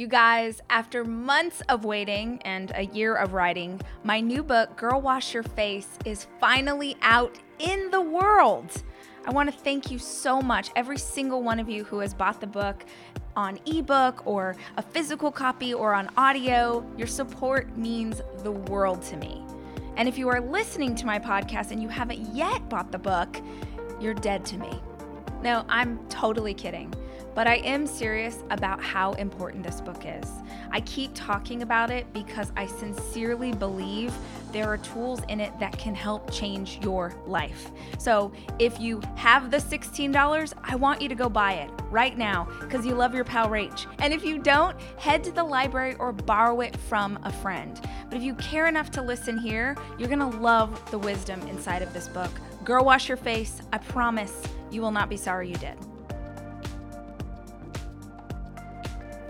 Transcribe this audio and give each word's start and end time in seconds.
You 0.00 0.06
guys, 0.06 0.62
after 0.70 1.04
months 1.04 1.60
of 1.68 1.84
waiting 1.84 2.40
and 2.46 2.72
a 2.74 2.86
year 2.86 3.14
of 3.14 3.34
writing, 3.34 3.78
my 4.02 4.18
new 4.18 4.42
book, 4.42 4.74
Girl 4.78 4.98
Wash 4.98 5.34
Your 5.34 5.42
Face, 5.42 5.88
is 6.06 6.26
finally 6.40 6.96
out 7.02 7.38
in 7.58 7.90
the 7.90 8.00
world. 8.00 8.82
I 9.26 9.30
want 9.30 9.52
to 9.52 9.54
thank 9.54 9.90
you 9.90 9.98
so 9.98 10.40
much, 10.40 10.70
every 10.74 10.96
single 10.96 11.42
one 11.42 11.60
of 11.60 11.68
you 11.68 11.84
who 11.84 11.98
has 11.98 12.14
bought 12.14 12.40
the 12.40 12.46
book 12.46 12.86
on 13.36 13.58
ebook 13.66 14.26
or 14.26 14.56
a 14.78 14.82
physical 14.82 15.30
copy 15.30 15.74
or 15.74 15.92
on 15.92 16.08
audio. 16.16 16.82
Your 16.96 17.06
support 17.06 17.76
means 17.76 18.22
the 18.38 18.52
world 18.52 19.02
to 19.02 19.18
me. 19.18 19.44
And 19.98 20.08
if 20.08 20.16
you 20.16 20.30
are 20.30 20.40
listening 20.40 20.94
to 20.94 21.04
my 21.04 21.18
podcast 21.18 21.72
and 21.72 21.82
you 21.82 21.90
haven't 21.90 22.34
yet 22.34 22.66
bought 22.70 22.90
the 22.90 22.98
book, 22.98 23.36
you're 24.00 24.14
dead 24.14 24.46
to 24.46 24.56
me. 24.56 24.80
No, 25.42 25.66
I'm 25.68 25.98
totally 26.08 26.54
kidding. 26.54 26.90
But 27.40 27.46
I 27.46 27.56
am 27.64 27.86
serious 27.86 28.44
about 28.50 28.82
how 28.82 29.14
important 29.14 29.64
this 29.64 29.80
book 29.80 30.02
is. 30.04 30.30
I 30.72 30.82
keep 30.82 31.12
talking 31.14 31.62
about 31.62 31.90
it 31.90 32.12
because 32.12 32.52
I 32.54 32.66
sincerely 32.66 33.52
believe 33.52 34.12
there 34.52 34.66
are 34.66 34.76
tools 34.76 35.22
in 35.30 35.40
it 35.40 35.58
that 35.58 35.78
can 35.78 35.94
help 35.94 36.30
change 36.30 36.80
your 36.82 37.14
life. 37.26 37.70
So 37.96 38.30
if 38.58 38.78
you 38.78 39.00
have 39.14 39.50
the 39.50 39.56
$16, 39.56 40.52
I 40.62 40.76
want 40.76 41.00
you 41.00 41.08
to 41.08 41.14
go 41.14 41.30
buy 41.30 41.54
it 41.54 41.70
right 41.90 42.18
now 42.18 42.46
because 42.60 42.84
you 42.84 42.94
love 42.94 43.14
your 43.14 43.24
pal 43.24 43.48
Rach. 43.48 43.86
And 44.00 44.12
if 44.12 44.22
you 44.22 44.36
don't, 44.36 44.78
head 44.98 45.24
to 45.24 45.32
the 45.32 45.42
library 45.42 45.94
or 45.94 46.12
borrow 46.12 46.60
it 46.60 46.76
from 46.76 47.18
a 47.22 47.32
friend. 47.32 47.80
But 48.10 48.18
if 48.18 48.22
you 48.22 48.34
care 48.34 48.66
enough 48.66 48.90
to 48.90 49.00
listen 49.00 49.38
here, 49.38 49.78
you're 49.98 50.10
gonna 50.10 50.28
love 50.28 50.90
the 50.90 50.98
wisdom 50.98 51.40
inside 51.48 51.80
of 51.80 51.94
this 51.94 52.06
book. 52.06 52.32
Girl, 52.64 52.84
wash 52.84 53.08
your 53.08 53.16
face. 53.16 53.62
I 53.72 53.78
promise 53.78 54.42
you 54.70 54.82
will 54.82 54.92
not 54.92 55.08
be 55.08 55.16
sorry 55.16 55.48
you 55.48 55.56
did. 55.56 55.78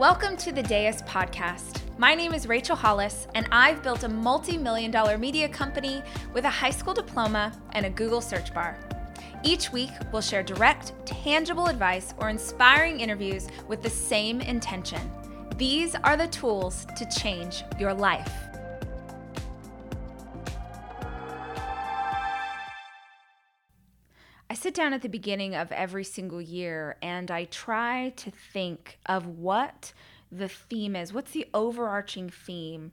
Welcome 0.01 0.39
to 0.39 0.51
the 0.51 0.63
Dais 0.63 1.03
podcast. 1.03 1.83
My 1.99 2.15
name 2.15 2.33
is 2.33 2.49
Rachel 2.49 2.75
Hollis, 2.75 3.29
and 3.35 3.47
I've 3.53 3.83
built 3.83 4.03
a 4.03 4.09
multi 4.09 4.57
million 4.57 4.91
dollar 4.91 5.19
media 5.19 5.47
company 5.47 6.03
with 6.33 6.47
a 6.47 6.49
high 6.49 6.71
school 6.71 6.95
diploma 6.95 7.53
and 7.73 7.85
a 7.85 7.91
Google 7.91 8.23
search 8.23 8.55
bar. 8.55 8.79
Each 9.45 9.71
week, 9.73 9.91
we'll 10.11 10.23
share 10.23 10.43
direct, 10.43 10.95
tangible 11.05 11.67
advice 11.67 12.15
or 12.17 12.31
inspiring 12.31 12.99
interviews 12.99 13.49
with 13.69 13.83
the 13.83 13.91
same 13.91 14.41
intention. 14.41 15.03
These 15.59 15.95
are 15.97 16.17
the 16.17 16.29
tools 16.29 16.87
to 16.97 17.05
change 17.05 17.63
your 17.79 17.93
life. 17.93 18.50
I 24.51 24.55
sit 24.55 24.75
down 24.75 24.93
at 24.93 25.03
the 25.03 25.09
beginning 25.09 25.55
of 25.55 25.71
every 25.71 26.03
single 26.03 26.41
year 26.41 26.97
and 27.01 27.31
I 27.31 27.45
try 27.45 28.13
to 28.17 28.33
think 28.33 28.99
of 29.07 29.25
what 29.25 29.93
the 30.33 30.49
theme 30.49 30.97
is. 30.97 31.13
What's 31.13 31.31
the 31.31 31.47
overarching 31.55 32.31
theme 32.31 32.91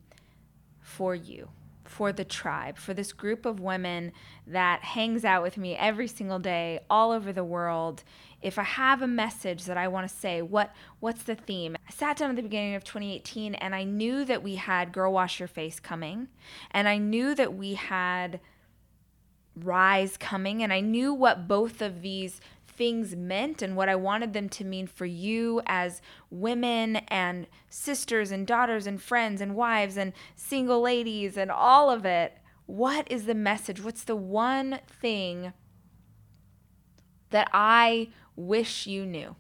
for 0.80 1.16
you, 1.16 1.50
for 1.83 2.13
the 2.13 2.23
tribe, 2.23 2.78
for 2.78 2.94
this 2.94 3.11
group 3.11 3.44
of 3.44 3.59
women 3.59 4.11
that 4.45 4.83
hangs 4.83 5.25
out 5.25 5.41
with 5.41 5.58
me 5.58 5.75
every 5.75 6.08
single 6.08 6.38
day 6.38 6.81
all 6.91 7.11
over 7.11 7.33
the 7.33 7.44
world? 7.44 8.03
If 8.39 8.59
I 8.59 8.63
have 8.63 9.02
a 9.02 9.08
message 9.08 9.66
that 9.66 9.78
I 9.78 9.88
want 9.88 10.08
to 10.08 10.16
say, 10.16 10.44
what 10.44 10.75
what's 11.00 11.23
the 11.23 11.33
theme? 11.33 11.75
I 11.75 11.91
sat 11.91 12.17
down 12.17 12.30
at 12.30 12.35
the 12.35 12.44
beginning 12.44 12.75
of 12.75 12.83
2018 12.83 13.55
and 13.55 13.73
I 13.73 13.83
knew 13.83 14.25
that 14.25 14.44
we 14.44 14.58
had 14.58 14.91
Girl 14.91 15.11
Wash 15.11 15.39
Your 15.39 15.47
Face 15.47 15.80
coming 15.80 16.28
and 16.69 16.88
I 16.88 17.00
knew 17.00 17.33
that 17.33 17.55
we 17.55 17.73
had 17.73 18.41
rise 19.63 20.17
coming 20.17 20.63
and 20.63 20.72
I 20.72 20.80
knew 20.80 21.13
what 21.13 21.47
both 21.47 21.81
of 21.81 22.02
these 22.02 22.39
things 22.77 23.16
meant 23.16 23.61
and 23.61 23.75
what 23.75 23.89
I 23.89 23.95
wanted 23.95 24.33
them 24.33 24.50
to 24.50 24.63
mean 24.63 24.86
for 24.86 25.05
you 25.05 25.61
as 25.66 26.02
women 26.30 26.97
and 27.08 27.47
sisters 27.69 28.31
and 28.31 28.45
daughters 28.45 28.85
and 28.85 29.02
friends 29.02 29.41
and 29.41 29.55
wives 29.55 29.97
and 29.97 30.13
single 30.35 30.81
ladies 30.81 31.38
and 31.38 31.50
all 31.50 31.89
of 31.89 32.05
it. 32.05 32.38
What 32.67 33.11
is 33.11 33.25
the 33.25 33.33
message? 33.33 33.83
What's 33.83 34.03
the 34.03 34.16
one 34.16 34.80
thing 34.88 35.53
that 37.31 37.50
I 37.51 38.09
wish 38.35 38.85
you 38.85 39.06
knew? 39.06 39.35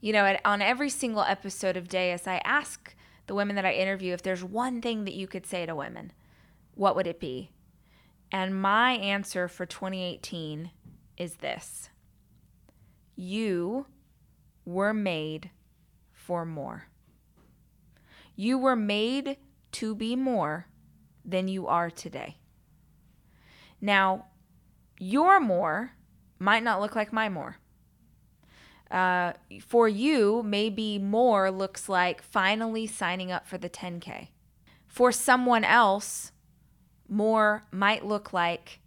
You 0.00 0.12
know, 0.12 0.36
on 0.44 0.62
every 0.62 0.88
single 0.88 1.22
episode 1.22 1.76
of 1.76 1.88
Dais, 1.88 2.26
I 2.26 2.40
ask 2.44 2.94
the 3.26 3.34
women 3.34 3.56
that 3.56 3.66
I 3.66 3.72
interview 3.72 4.14
if 4.14 4.22
there's 4.22 4.44
one 4.44 4.80
thing 4.80 5.04
that 5.04 5.14
you 5.14 5.26
could 5.26 5.46
say 5.46 5.66
to 5.66 5.74
women, 5.74 6.12
what 6.74 6.94
would 6.96 7.06
it 7.06 7.20
be? 7.20 7.50
And 8.30 8.60
my 8.60 8.92
answer 8.92 9.48
for 9.48 9.66
2018 9.66 10.70
is 11.16 11.36
this 11.36 11.90
You 13.14 13.86
were 14.64 14.92
made 14.92 15.50
for 16.12 16.44
more. 16.44 16.88
You 18.34 18.58
were 18.58 18.76
made 18.76 19.38
to 19.72 19.94
be 19.94 20.16
more 20.16 20.66
than 21.24 21.48
you 21.48 21.66
are 21.66 21.90
today. 21.90 22.36
Now, 23.80 24.26
your 24.98 25.40
more 25.40 25.92
might 26.38 26.62
not 26.62 26.80
look 26.80 26.96
like 26.96 27.12
my 27.12 27.28
more. 27.28 27.58
Uh, 28.90 29.32
for 29.60 29.88
you, 29.88 30.42
maybe 30.44 30.98
more 30.98 31.50
looks 31.50 31.88
like 31.88 32.22
finally 32.22 32.86
signing 32.86 33.32
up 33.32 33.46
for 33.46 33.58
the 33.58 33.68
10K. 33.68 34.28
For 34.86 35.10
someone 35.10 35.64
else, 35.64 36.32
more 37.08 37.64
might 37.70 38.04
look 38.04 38.32
like 38.32 38.80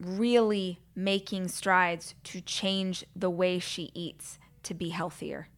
really 0.00 0.80
making 0.94 1.48
strides 1.48 2.14
to 2.24 2.40
change 2.40 3.04
the 3.14 3.30
way 3.30 3.58
she 3.58 3.90
eats 3.94 4.38
to 4.62 4.74
be 4.74 4.90
healthier. 4.90 5.48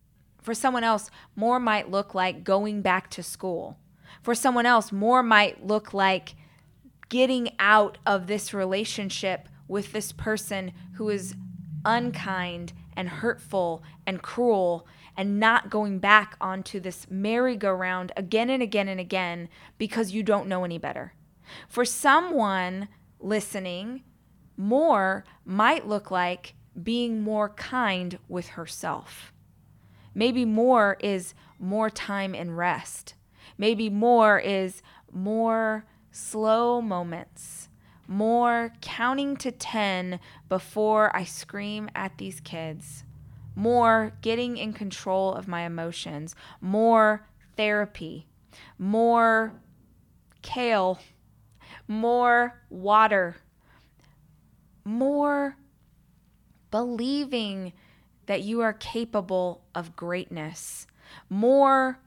For 0.43 0.55
someone 0.55 0.85
else, 0.85 1.11
more 1.35 1.59
might 1.59 1.91
look 1.91 2.15
like 2.15 2.45
going 2.45 2.83
back 2.83 3.11
to 3.11 3.23
school. 3.23 3.79
For 4.23 4.35
someone 4.35 4.67
else, 4.67 4.93
more 4.93 5.23
might 5.23 5.67
look 5.67 5.95
like 5.95 6.35
getting 7.09 7.51
out 7.59 7.99
of 8.07 8.27
this 8.27 8.53
relationship 8.53 9.49
with 9.69 9.93
this 9.93 10.13
person 10.13 10.73
who 10.95 11.09
is 11.09 11.35
unkind 11.85 12.73
and 12.97 13.09
hurtful 13.09 13.83
and 14.07 14.23
cruel 14.23 14.87
and 15.17 15.39
not 15.39 15.71
going 15.71 15.99
back 15.99 16.37
onto 16.41 16.81
this 16.81 17.07
merry-go-round 17.11 18.13
again 18.17 18.51
and 18.51 18.63
again 18.63 18.89
and 18.89 19.01
again 19.01 19.49
because 19.79 20.13
you 20.13 20.23
don't 20.23 20.49
know 20.49 20.65
any 20.65 20.79
better. 20.79 21.15
For 21.69 21.85
someone 21.85 22.89
listening, 23.21 24.03
more 24.57 25.25
might 25.45 25.87
look 25.87 26.11
like 26.11 26.55
being 26.83 27.23
more 27.23 27.51
kind 27.51 28.19
with 28.29 28.49
herself. 28.49 29.33
Maybe 30.15 30.45
more 30.45 30.97
is 31.01 31.35
more 31.59 31.91
time 31.91 32.35
and 32.35 32.57
rest. 32.57 33.15
Maybe 33.59 33.89
more 33.91 34.39
is 34.39 34.83
more 35.13 35.85
slow 36.11 36.81
moments, 36.81 37.69
more 38.07 38.73
counting 38.81 39.37
to 39.39 39.51
10 39.51 40.21
before 40.49 41.15
I 41.17 41.25
scream 41.25 41.89
at 41.95 42.19
these 42.19 42.41
kids. 42.41 43.05
More 43.57 44.13
getting 44.21 44.57
in 44.57 44.73
control 44.73 45.33
of 45.33 45.49
my 45.49 45.63
emotions, 45.63 46.35
more 46.61 47.27
therapy, 47.57 48.27
more 48.79 49.53
kale, 50.43 50.99
more 51.87 52.61
water, 52.69 53.37
more 54.85 55.57
believing 56.71 57.73
that 58.27 58.43
you 58.43 58.61
are 58.61 58.73
capable 58.73 59.63
of 59.75 59.95
greatness, 59.95 60.87
more 61.29 62.01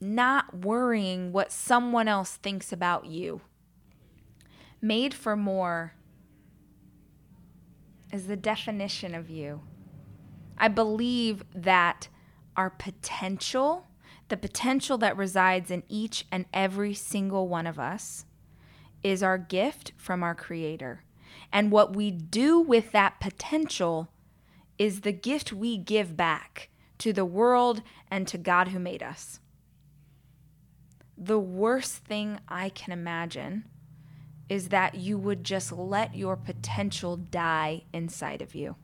not 0.00 0.54
worrying 0.54 1.32
what 1.32 1.52
someone 1.52 2.08
else 2.08 2.36
thinks 2.36 2.72
about 2.72 3.06
you. 3.06 3.40
Made 4.86 5.14
for 5.14 5.34
more 5.34 5.94
is 8.12 8.28
the 8.28 8.36
definition 8.36 9.16
of 9.16 9.28
you. 9.28 9.62
I 10.56 10.68
believe 10.68 11.42
that 11.52 12.06
our 12.56 12.70
potential, 12.70 13.88
the 14.28 14.36
potential 14.36 14.96
that 14.98 15.16
resides 15.16 15.72
in 15.72 15.82
each 15.88 16.24
and 16.30 16.44
every 16.54 16.94
single 16.94 17.48
one 17.48 17.66
of 17.66 17.80
us, 17.80 18.26
is 19.02 19.24
our 19.24 19.38
gift 19.38 19.90
from 19.96 20.22
our 20.22 20.36
Creator. 20.36 21.02
And 21.52 21.72
what 21.72 21.96
we 21.96 22.12
do 22.12 22.60
with 22.60 22.92
that 22.92 23.18
potential 23.18 24.12
is 24.78 25.00
the 25.00 25.10
gift 25.10 25.52
we 25.52 25.78
give 25.78 26.16
back 26.16 26.68
to 26.98 27.12
the 27.12 27.24
world 27.24 27.82
and 28.08 28.28
to 28.28 28.38
God 28.38 28.68
who 28.68 28.78
made 28.78 29.02
us. 29.02 29.40
The 31.18 31.40
worst 31.40 32.04
thing 32.04 32.38
I 32.48 32.68
can 32.68 32.92
imagine 32.92 33.64
is 34.48 34.68
that 34.68 34.94
you 34.94 35.18
would 35.18 35.44
just 35.44 35.72
let 35.72 36.14
your 36.14 36.36
potential 36.36 37.16
die 37.16 37.82
inside 37.92 38.40
of 38.42 38.54
you 38.54 38.76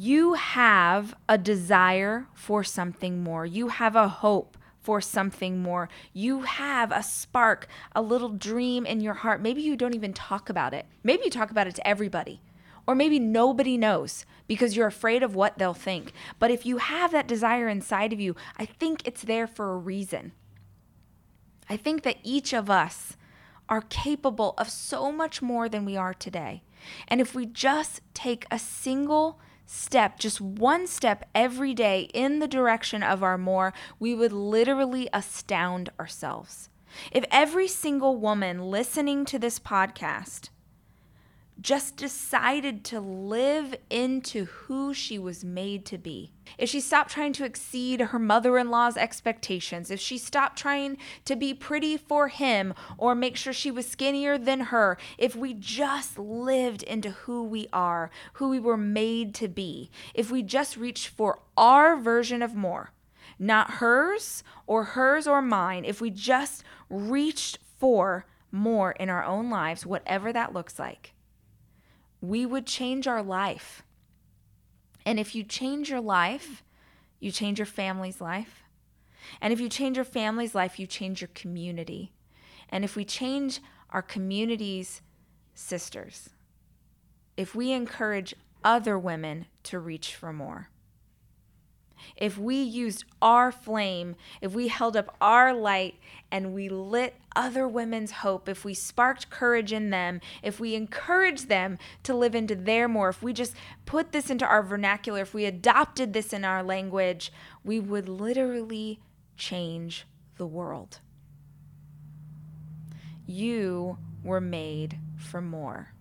you 0.00 0.34
have 0.34 1.12
a 1.28 1.36
desire 1.36 2.28
for 2.32 2.62
something 2.62 3.20
more. 3.20 3.44
You 3.44 3.66
have 3.66 3.96
a 3.96 4.06
hope 4.06 4.56
for 4.80 5.00
something 5.00 5.60
more. 5.60 5.88
You 6.12 6.42
have 6.42 6.92
a 6.92 7.02
spark, 7.02 7.66
a 7.96 8.00
little 8.00 8.28
dream 8.28 8.86
in 8.86 9.00
your 9.00 9.14
heart. 9.14 9.42
Maybe 9.42 9.60
you 9.60 9.74
don't 9.74 9.96
even 9.96 10.12
talk 10.12 10.48
about 10.48 10.72
it. 10.72 10.86
Maybe 11.02 11.24
you 11.24 11.30
talk 11.30 11.50
about 11.50 11.66
it 11.66 11.74
to 11.74 11.86
everybody. 11.86 12.40
Or 12.86 12.94
maybe 12.94 13.18
nobody 13.18 13.76
knows 13.76 14.24
because 14.46 14.76
you're 14.76 14.86
afraid 14.86 15.24
of 15.24 15.34
what 15.34 15.58
they'll 15.58 15.74
think. 15.74 16.12
But 16.38 16.52
if 16.52 16.64
you 16.64 16.78
have 16.78 17.10
that 17.10 17.26
desire 17.26 17.68
inside 17.68 18.12
of 18.12 18.20
you, 18.20 18.36
I 18.56 18.66
think 18.66 19.02
it's 19.04 19.22
there 19.22 19.48
for 19.48 19.72
a 19.72 19.78
reason. 19.78 20.30
I 21.68 21.76
think 21.76 22.02
that 22.02 22.18
each 22.22 22.52
of 22.52 22.70
us 22.70 23.16
are 23.68 23.82
capable 23.82 24.54
of 24.56 24.70
so 24.70 25.12
much 25.12 25.42
more 25.42 25.68
than 25.68 25.84
we 25.84 25.96
are 25.96 26.14
today. 26.14 26.62
And 27.06 27.20
if 27.20 27.34
we 27.34 27.46
just 27.46 28.00
take 28.14 28.46
a 28.50 28.58
single 28.58 29.38
step, 29.66 30.18
just 30.18 30.40
one 30.40 30.86
step 30.86 31.28
every 31.34 31.74
day 31.74 32.08
in 32.14 32.38
the 32.38 32.48
direction 32.48 33.02
of 33.02 33.22
our 33.22 33.36
more, 33.36 33.74
we 33.98 34.14
would 34.14 34.32
literally 34.32 35.08
astound 35.12 35.90
ourselves. 36.00 36.70
If 37.12 37.24
every 37.30 37.68
single 37.68 38.16
woman 38.16 38.70
listening 38.70 39.26
to 39.26 39.38
this 39.38 39.58
podcast 39.58 40.48
just 41.60 41.96
decided 41.96 42.84
to 42.84 43.00
live 43.00 43.74
into 43.90 44.44
who 44.44 44.94
she 44.94 45.18
was 45.18 45.44
made 45.44 45.84
to 45.86 45.98
be. 45.98 46.32
If 46.56 46.68
she 46.68 46.80
stopped 46.80 47.10
trying 47.10 47.32
to 47.34 47.44
exceed 47.44 48.00
her 48.00 48.18
mother 48.18 48.58
in 48.58 48.70
law's 48.70 48.96
expectations, 48.96 49.90
if 49.90 49.98
she 49.98 50.18
stopped 50.18 50.56
trying 50.56 50.98
to 51.24 51.34
be 51.34 51.52
pretty 51.54 51.96
for 51.96 52.28
him 52.28 52.74
or 52.96 53.14
make 53.14 53.36
sure 53.36 53.52
she 53.52 53.72
was 53.72 53.88
skinnier 53.88 54.38
than 54.38 54.60
her, 54.60 54.98
if 55.18 55.34
we 55.34 55.52
just 55.52 56.18
lived 56.18 56.84
into 56.84 57.10
who 57.10 57.42
we 57.42 57.66
are, 57.72 58.10
who 58.34 58.48
we 58.48 58.60
were 58.60 58.76
made 58.76 59.34
to 59.34 59.48
be, 59.48 59.90
if 60.14 60.30
we 60.30 60.42
just 60.42 60.76
reached 60.76 61.08
for 61.08 61.40
our 61.56 61.96
version 61.96 62.40
of 62.40 62.54
more, 62.54 62.92
not 63.38 63.72
hers 63.72 64.44
or 64.66 64.84
hers 64.84 65.26
or 65.26 65.42
mine, 65.42 65.84
if 65.84 66.00
we 66.00 66.10
just 66.10 66.62
reached 66.88 67.58
for 67.78 68.26
more 68.52 68.92
in 68.92 69.10
our 69.10 69.24
own 69.24 69.50
lives, 69.50 69.84
whatever 69.84 70.32
that 70.32 70.54
looks 70.54 70.78
like 70.78 71.14
we 72.20 72.46
would 72.46 72.66
change 72.66 73.06
our 73.06 73.22
life. 73.22 73.82
And 75.04 75.18
if 75.18 75.34
you 75.34 75.42
change 75.42 75.90
your 75.90 76.00
life, 76.00 76.62
you 77.20 77.30
change 77.30 77.58
your 77.58 77.66
family's 77.66 78.20
life. 78.20 78.62
And 79.40 79.52
if 79.52 79.60
you 79.60 79.68
change 79.68 79.96
your 79.96 80.04
family's 80.04 80.54
life, 80.54 80.78
you 80.78 80.86
change 80.86 81.20
your 81.20 81.30
community. 81.34 82.12
And 82.68 82.84
if 82.84 82.96
we 82.96 83.04
change 83.04 83.60
our 83.90 84.02
community's 84.02 85.02
sisters, 85.54 86.30
if 87.36 87.54
we 87.54 87.72
encourage 87.72 88.34
other 88.64 88.98
women 88.98 89.46
to 89.64 89.78
reach 89.78 90.14
for 90.14 90.32
more, 90.32 90.70
if 92.16 92.38
we 92.38 92.56
used 92.56 93.04
our 93.20 93.50
flame, 93.52 94.16
if 94.40 94.54
we 94.54 94.68
held 94.68 94.96
up 94.96 95.16
our 95.20 95.52
light 95.52 95.96
and 96.30 96.54
we 96.54 96.68
lit 96.68 97.14
other 97.34 97.66
women's 97.68 98.10
hope, 98.10 98.48
if 98.48 98.64
we 98.64 98.74
sparked 98.74 99.30
courage 99.30 99.72
in 99.72 99.90
them, 99.90 100.20
if 100.42 100.58
we 100.58 100.74
encouraged 100.74 101.48
them 101.48 101.78
to 102.02 102.14
live 102.14 102.34
into 102.34 102.54
their 102.54 102.88
more, 102.88 103.08
if 103.08 103.22
we 103.22 103.32
just 103.32 103.54
put 103.86 104.12
this 104.12 104.30
into 104.30 104.46
our 104.46 104.62
vernacular, 104.62 105.20
if 105.20 105.34
we 105.34 105.44
adopted 105.44 106.12
this 106.12 106.32
in 106.32 106.44
our 106.44 106.62
language, 106.62 107.32
we 107.64 107.80
would 107.80 108.08
literally 108.08 109.00
change 109.36 110.06
the 110.36 110.46
world. 110.46 110.98
You 113.26 113.98
were 114.24 114.40
made 114.40 114.98
for 115.16 115.40
more, 115.40 115.92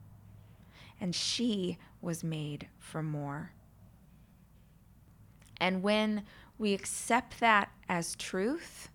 and 1.00 1.14
she 1.14 1.78
was 2.02 2.24
made 2.24 2.68
for 2.80 3.04
more. 3.04 3.52
And 5.60 5.82
when 5.84 6.24
we 6.58 6.74
accept 6.74 7.40
that 7.40 7.70
as 7.90 8.16
truth, 8.16 8.90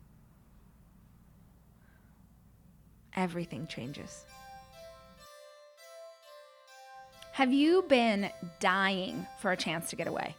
everything 3.14 3.66
changes. 3.66 4.24
Have 7.32 7.52
you 7.52 7.82
been 7.88 8.30
dying 8.60 9.26
for 9.40 9.52
a 9.52 9.56
chance 9.56 9.90
to 9.90 9.96
get 9.96 10.06
away? 10.06 10.34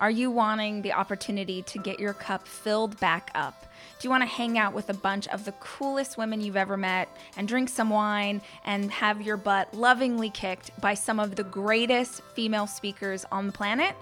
Are 0.00 0.10
you 0.10 0.32
wanting 0.32 0.82
the 0.82 0.92
opportunity 0.92 1.62
to 1.62 1.78
get 1.78 2.00
your 2.00 2.12
cup 2.12 2.48
filled 2.48 2.98
back 2.98 3.30
up? 3.36 3.66
Do 4.00 4.06
you 4.06 4.10
want 4.10 4.22
to 4.22 4.28
hang 4.28 4.58
out 4.58 4.74
with 4.74 4.90
a 4.90 4.94
bunch 4.94 5.28
of 5.28 5.44
the 5.44 5.52
coolest 5.52 6.18
women 6.18 6.40
you've 6.40 6.56
ever 6.56 6.76
met 6.76 7.08
and 7.36 7.46
drink 7.46 7.68
some 7.68 7.90
wine 7.90 8.42
and 8.64 8.90
have 8.90 9.22
your 9.22 9.36
butt 9.36 9.72
lovingly 9.72 10.30
kicked 10.30 10.72
by 10.80 10.94
some 10.94 11.20
of 11.20 11.36
the 11.36 11.44
greatest 11.44 12.22
female 12.34 12.66
speakers 12.66 13.24
on 13.30 13.46
the 13.46 13.52
planet? 13.52 13.94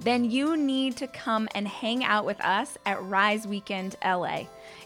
Then 0.00 0.30
you 0.30 0.56
need 0.56 0.96
to 0.96 1.06
come 1.06 1.48
and 1.54 1.68
hang 1.68 2.02
out 2.04 2.24
with 2.24 2.42
us 2.42 2.78
at 2.86 3.02
Rise 3.04 3.46
Weekend 3.46 3.96
LA. 4.04 4.44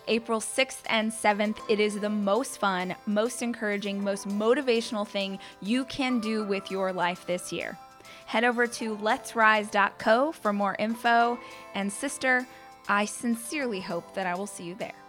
April 0.08 0.40
6th 0.40 0.82
and 0.86 1.10
7th, 1.12 1.58
it 1.68 1.80
is 1.80 1.98
the 1.98 2.10
most 2.10 2.58
fun, 2.58 2.94
most 3.06 3.40
encouraging, 3.40 4.02
most 4.02 4.28
motivational 4.28 5.06
thing 5.06 5.38
you 5.62 5.84
can 5.84 6.20
do 6.20 6.44
with 6.44 6.70
your 6.70 6.92
life 6.92 7.26
this 7.26 7.52
year. 7.52 7.78
Head 8.26 8.44
over 8.44 8.66
to 8.66 8.96
letsrise.co 8.96 10.32
for 10.32 10.52
more 10.52 10.76
info. 10.78 11.38
And, 11.74 11.92
sister, 11.92 12.46
I 12.88 13.04
sincerely 13.04 13.80
hope 13.80 14.14
that 14.14 14.26
I 14.26 14.34
will 14.34 14.46
see 14.46 14.64
you 14.64 14.74
there. 14.74 15.03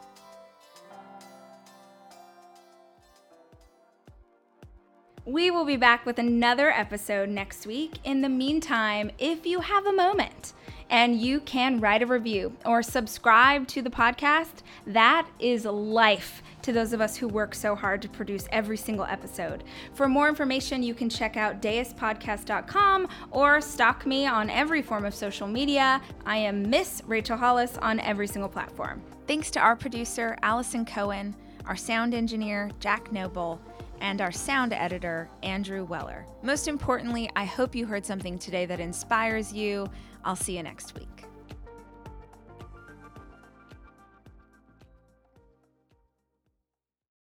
We 5.28 5.50
will 5.50 5.66
be 5.66 5.76
back 5.76 6.06
with 6.06 6.20
another 6.20 6.70
episode 6.70 7.30
next 7.30 7.66
week. 7.66 7.98
In 8.04 8.22
the 8.22 8.30
meantime, 8.30 9.10
if 9.18 9.44
you 9.44 9.60
have 9.60 9.88
a 9.88 9.92
moment 9.92 10.54
and 10.92 11.20
you 11.20 11.40
can 11.40 11.80
write 11.80 12.04
a 12.04 12.06
review 12.06 12.56
or 12.64 12.84
subscribe 12.84 13.68
to 13.70 13.82
the 13.82 13.90
podcast, 13.90 14.62
that 14.86 15.28
is 15.40 15.66
life 15.66 16.44
to 16.62 16.72
those 16.72 16.94
of 16.94 17.02
us 17.02 17.18
who 17.18 17.28
work 17.28 17.56
so 17.56 17.74
hard 17.74 18.04
to 18.04 18.10
produce 18.10 18.48
every 18.52 18.78
single 18.78 19.06
episode. 19.06 19.64
For 19.96 20.08
more 20.08 20.30
information, 20.30 20.84
you 20.84 20.94
can 20.94 21.10
check 21.10 21.38
out 21.38 21.60
daispodcast.com 21.60 23.08
or 23.32 23.62
stalk 23.62 24.06
me 24.06 24.28
on 24.28 24.52
every 24.52 24.84
form 24.84 25.06
of 25.06 25.16
social 25.16 25.48
media. 25.48 26.04
I 26.28 26.38
am 26.38 26.70
Miss 26.70 27.02
Rachel 27.08 27.36
Hollis 27.36 27.80
on 27.80 28.00
every 28.02 28.28
single 28.28 28.50
platform. 28.50 29.02
Thanks 29.26 29.50
to 29.52 29.60
our 29.60 29.76
producer, 29.76 30.38
Allison 30.44 30.86
Cohen, 30.86 31.36
our 31.66 31.76
sound 31.76 32.14
engineer, 32.14 32.70
Jack 32.80 33.12
Noble 33.12 33.60
and 34.02 34.22
our 34.22 34.32
sound 34.32 34.74
editor, 34.74 35.30
Andrew 35.44 35.84
Weller. 35.84 36.26
Most 36.42 36.68
importantly, 36.68 37.30
I 37.36 37.46
hope 37.46 37.76
you 37.76 37.86
heard 37.86 38.06
something 38.06 38.38
today 38.38 38.66
that 38.66 38.80
inspires 38.80 39.54
you. 39.54 39.90
I'll 40.24 40.36
see 40.36 40.58
you 40.58 40.64
next 40.64 40.96
week. 40.96 41.26